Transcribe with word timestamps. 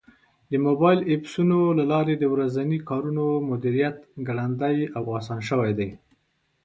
د 0.51 0.53
موبایل 0.65 0.99
ایپسونو 1.11 1.59
له 1.77 1.83
لارې 1.93 2.13
د 2.17 2.23
ورځني 2.33 2.77
کارونو 2.89 3.25
مدیریت 3.49 3.97
ګړندی 4.27 4.77
او 4.97 5.03
اسان 5.17 5.39
شوی 5.49 5.71
دی. 5.79 5.89